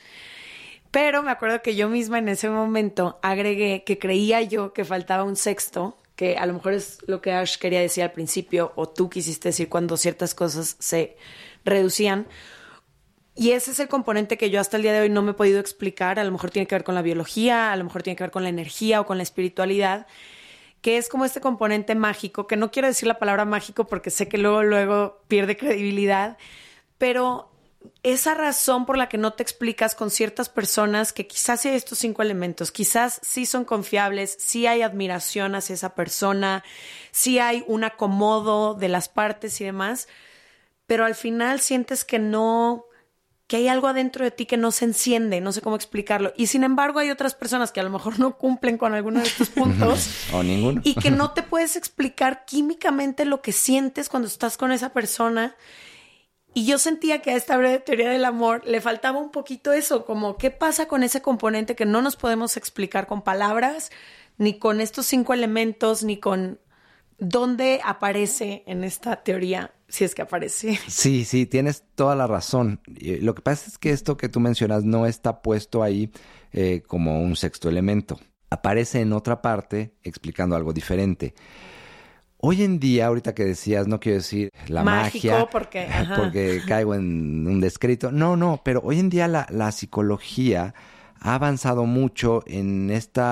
[0.93, 5.25] Pero me acuerdo que yo misma en ese momento agregué que creía yo que faltaba
[5.25, 8.89] un sexto, que a lo mejor es lo que Ash quería decir al principio, o
[8.89, 11.17] tú quisiste decir cuando ciertas cosas se
[11.65, 12.27] reducían.
[13.35, 15.35] Y ese es el componente que yo hasta el día de hoy no me he
[15.35, 16.21] podido explicar.
[16.21, 18.31] A lo mejor tiene que ver con la biología, a lo mejor tiene que ver
[18.31, 20.07] con la energía o con la espiritualidad,
[20.83, 24.29] que es como este componente mágico, que no quiero decir la palabra mágico porque sé
[24.29, 26.39] que luego, luego pierde credibilidad,
[26.99, 27.51] pero
[28.03, 31.75] esa razón por la que no te explicas con ciertas personas que quizás sí hay
[31.77, 36.65] estos cinco elementos, quizás sí son confiables, sí hay admiración hacia esa persona,
[37.11, 40.09] sí hay un acomodo de las partes y demás,
[40.87, 42.85] pero al final sientes que no,
[43.47, 46.33] que hay algo adentro de ti que no se enciende, no sé cómo explicarlo.
[46.37, 49.27] Y sin embargo hay otras personas que a lo mejor no cumplen con alguno de
[49.27, 50.81] estos puntos O ninguno.
[50.85, 55.57] y que no te puedes explicar químicamente lo que sientes cuando estás con esa persona.
[56.55, 60.05] Y yo sentía que a esta breve teoría del amor le faltaba un poquito eso,
[60.05, 63.91] como qué pasa con ese componente que no nos podemos explicar con palabras,
[64.39, 66.61] ni con estos cinco elementos, ni con
[67.19, 70.79] dónde aparece en esta teoría, si es que aparece.
[70.87, 72.81] Sí, sí, tienes toda la razón.
[72.87, 76.13] Y Lo que pasa es que esto que tú mencionas no está puesto ahí
[76.53, 78.21] eh, como un sexto elemento.
[78.49, 81.35] Aparece en otra parte explicando algo diferente.
[82.47, 86.15] Hoy en día, ahorita que decías, no quiero decir la Mágico, magia, porque, ajá.
[86.15, 88.13] porque caigo en un descrito.
[88.13, 90.75] No, no, pero hoy en día la, la psicología
[91.21, 93.23] ha avanzado mucho en este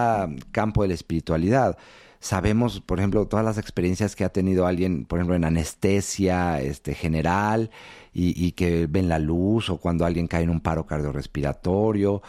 [0.50, 1.76] campo de la espiritualidad.
[2.20, 6.94] Sabemos, por ejemplo, todas las experiencias que ha tenido alguien, por ejemplo, en anestesia este,
[6.94, 7.70] general
[8.14, 12.22] y, y que ven la luz o cuando alguien cae en un paro cardiorrespiratorio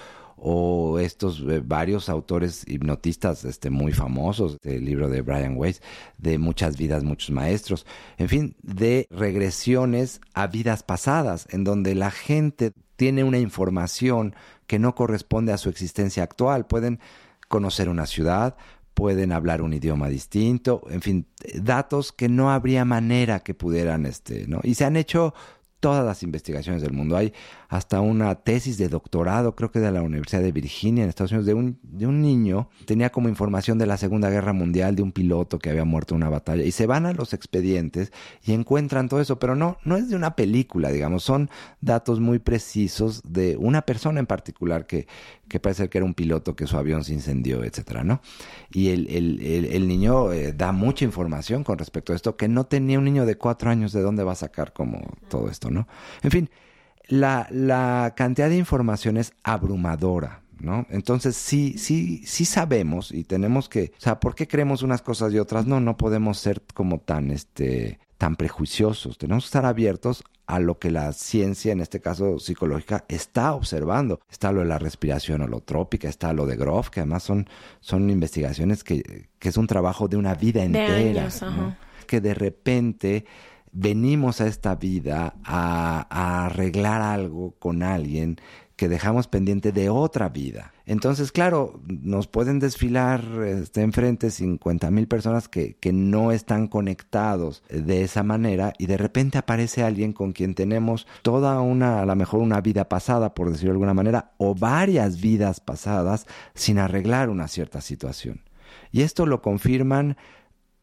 [0.46, 5.82] o estos eh, varios autores hipnotistas este, muy famosos, el libro de Brian Weiss,
[6.18, 7.86] de muchas vidas, muchos maestros,
[8.18, 14.36] en fin, de regresiones a vidas pasadas, en donde la gente tiene una información
[14.68, 16.68] que no corresponde a su existencia actual.
[16.68, 17.00] Pueden
[17.48, 18.58] conocer una ciudad,
[18.94, 21.26] pueden hablar un idioma distinto, en fin,
[21.56, 24.60] datos que no habría manera que pudieran, este, ¿no?
[24.62, 25.34] Y se han hecho
[25.84, 27.18] todas las investigaciones del mundo.
[27.18, 27.34] Hay
[27.74, 31.48] hasta una tesis de doctorado, creo que de la Universidad de Virginia en Estados Unidos,
[31.48, 35.12] de un, de un niño, tenía como información de la Segunda Guerra Mundial, de un
[35.12, 38.14] piloto que había muerto en una batalla, y se van a los expedientes
[38.44, 41.50] y encuentran todo eso, pero no, no es de una película, digamos, son
[41.82, 45.08] datos muy precisos de una persona en particular que,
[45.48, 48.22] que parece que era un piloto que su avión se incendió, etcétera, ¿no?
[48.72, 52.48] Y el, el, el, el niño eh, da mucha información con respecto a esto, que
[52.48, 55.72] no tenía un niño de cuatro años de dónde va a sacar como todo esto,
[55.72, 55.88] ¿no?
[56.22, 56.50] En fin,
[57.08, 60.42] la, la cantidad de información es abrumadora.
[60.60, 60.86] ¿No?
[60.90, 65.34] Entonces sí, sí, sí sabemos y tenemos que, o sea, ¿por qué creemos unas cosas
[65.34, 65.82] y otras no?
[65.82, 69.18] No podemos ser como tan, este, tan prejuiciosos.
[69.18, 74.22] Tenemos que estar abiertos a lo que la ciencia, en este caso psicológica, está observando.
[74.30, 77.50] Está lo de la respiración holotrópica, está lo de Groff, que además son,
[77.82, 81.24] son investigaciones que, que es un trabajo de una vida entera.
[81.24, 81.48] años, ¿no?
[81.48, 81.78] ajá.
[82.08, 83.26] Que de repente
[83.74, 88.38] venimos a esta vida a, arreglar algo con alguien
[88.76, 90.74] que dejamos pendiente de otra vida.
[90.86, 97.64] Entonces, claro, nos pueden desfilar este, enfrente 50 mil personas que, que no están conectados
[97.70, 102.16] de esa manera y de repente aparece alguien con quien tenemos toda una, a lo
[102.16, 107.30] mejor una vida pasada, por decirlo de alguna manera, o varias vidas pasadas sin arreglar
[107.30, 108.42] una cierta situación.
[108.92, 110.18] Y esto lo confirman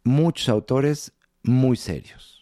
[0.04, 1.12] muchos autores
[1.42, 2.39] muy serios.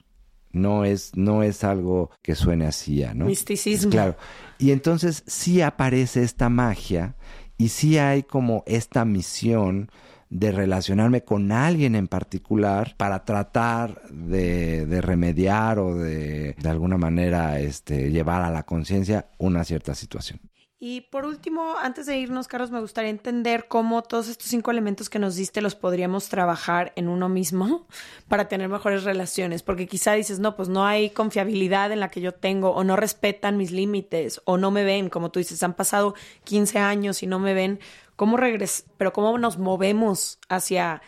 [0.52, 3.26] No es, no es algo que suene así, ¿no?
[3.26, 3.90] Misticismo.
[3.90, 4.16] Claro.
[4.58, 7.14] Y entonces sí aparece esta magia
[7.56, 9.90] y sí hay como esta misión
[10.30, 16.98] de relacionarme con alguien en particular para tratar de, de remediar o de de alguna
[16.98, 20.40] manera este, llevar a la conciencia una cierta situación.
[20.80, 25.10] Y por último, antes de irnos, Carlos, me gustaría entender cómo todos estos cinco elementos
[25.10, 27.88] que nos diste los podríamos trabajar en uno mismo
[28.28, 32.20] para tener mejores relaciones, porque quizá dices, no, pues no hay confiabilidad en la que
[32.20, 35.74] yo tengo, o no respetan mis límites, o no me ven, como tú dices, han
[35.74, 36.14] pasado
[36.44, 37.80] 15 años y no me ven,
[38.14, 41.02] ¿cómo regres pero cómo nos movemos hacia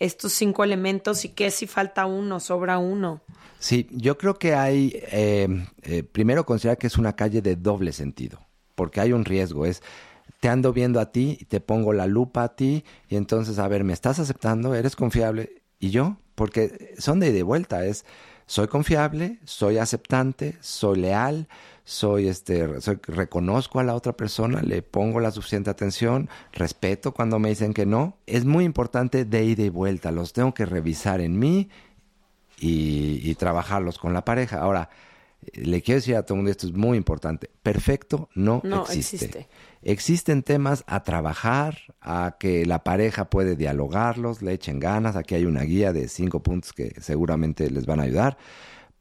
[0.00, 3.22] estos cinco elementos y qué si falta uno, sobra uno?
[3.58, 5.48] Sí, yo creo que hay, eh,
[5.82, 8.43] eh, primero considerar que es una calle de doble sentido,
[8.74, 9.82] porque hay un riesgo, es
[10.40, 13.68] te ando viendo a ti y te pongo la lupa a ti y entonces, a
[13.68, 14.74] ver, ¿me estás aceptando?
[14.74, 15.64] ¿Eres confiable?
[15.84, 16.16] ¿y yo?
[16.34, 18.06] Porque son de, de vuelta, es
[18.46, 21.48] soy confiable, soy aceptante, soy leal,
[21.84, 22.66] soy este,
[23.06, 27.86] reconozco a la otra persona, le pongo la suficiente atención, respeto cuando me dicen que
[27.86, 28.16] no.
[28.26, 31.68] Es muy importante de ida y vuelta, los tengo que revisar en mí
[32.58, 34.60] y, trabajarlos con la pareja.
[34.60, 34.88] Ahora,
[35.54, 39.48] le quiero decir a todo el mundo, esto es muy importante, perfecto no, existe.
[39.82, 45.44] Existen temas a trabajar, a que la pareja puede dialogarlos, le echen ganas, aquí hay
[45.44, 48.38] una guía de cinco puntos que seguramente les van a ayudar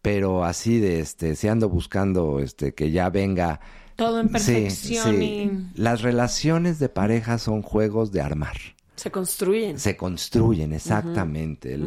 [0.03, 3.61] pero así de este, se ando buscando este que ya venga
[3.95, 5.69] todo en perfección y...
[5.75, 8.57] las relaciones de pareja son juegos de armar.
[9.03, 9.77] Se construyen.
[9.79, 11.77] Se construyen, exactamente.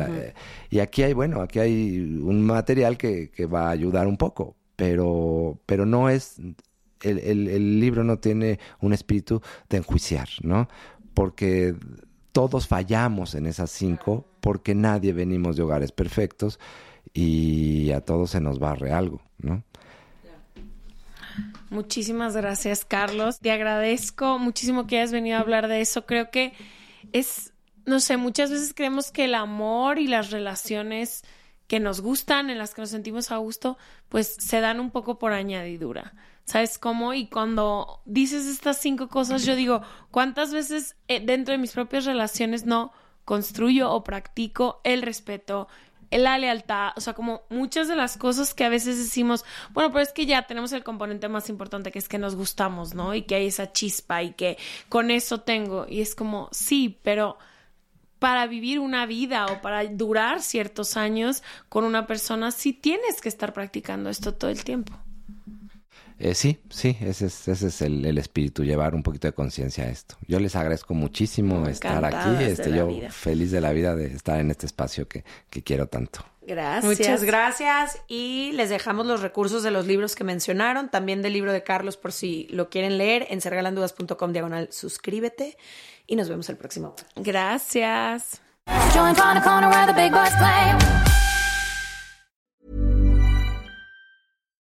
[0.69, 4.55] y aquí hay, bueno, aquí hay un material que, que, va a ayudar un poco,
[4.77, 6.37] pero, pero no es,
[7.01, 9.41] el, el, el libro no tiene un espíritu
[9.71, 10.69] de enjuiciar, ¿no?
[11.15, 11.75] Porque
[12.33, 16.61] todos fallamos en esas cinco, porque nadie venimos de hogares perfectos
[17.15, 19.65] y a todos se nos barre algo, ¿no?
[21.71, 23.41] Muchísimas gracias, Carlos.
[23.41, 26.07] Te agradezco muchísimo que hayas venido a hablar de eso.
[26.07, 26.53] Creo que
[27.13, 27.53] es,
[27.85, 31.25] no sé, muchas veces creemos que el amor y las relaciones
[31.67, 33.77] que nos gustan, en las que nos sentimos a gusto,
[34.09, 36.15] pues se dan un poco por añadidura.
[36.45, 37.13] ¿Sabes cómo?
[37.13, 39.83] Y cuando dices estas cinco cosas, yo digo,
[40.13, 42.93] ¿cuántas veces eh, dentro de mis propias relaciones no
[43.27, 45.67] construyo o practico el respeto,
[46.11, 50.03] la lealtad, o sea, como muchas de las cosas que a veces decimos, bueno, pero
[50.03, 53.15] es que ya tenemos el componente más importante que es que nos gustamos, ¿no?
[53.15, 55.87] Y que hay esa chispa y que con eso tengo.
[55.89, 57.39] Y es como, sí, pero
[58.19, 63.29] para vivir una vida o para durar ciertos años con una persona, sí tienes que
[63.29, 64.95] estar practicando esto todo el tiempo.
[66.19, 69.89] Eh, sí, sí, ese es, ese es el, espíritu, llevar un poquito de conciencia a
[69.89, 70.17] esto.
[70.27, 74.51] Yo les agradezco muchísimo estar aquí, este, yo feliz de la vida de estar en
[74.51, 76.25] este espacio que, que quiero tanto.
[76.47, 76.85] Gracias.
[76.85, 77.99] Muchas gracias.
[78.09, 81.97] Y les dejamos los recursos de los libros que mencionaron, también del libro de Carlos
[81.97, 85.57] por si lo quieren leer en sergalandudas.com diagonal suscríbete
[86.07, 86.95] y nos vemos el próximo.
[87.17, 88.41] Gracias.